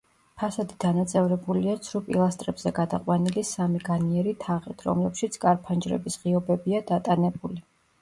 [0.43, 7.67] ფასადი დანაწევრებულია ცრუ პილასტრებზე გადაყვანილი სამი განიერი თაღით, რომლებშიც კარ-ფანჯრების ღიობებია დატანებული.